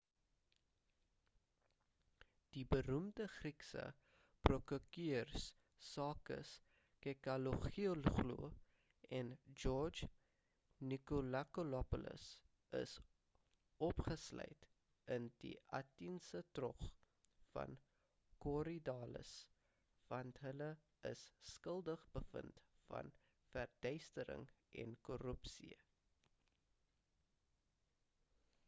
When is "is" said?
12.79-12.95, 21.11-21.27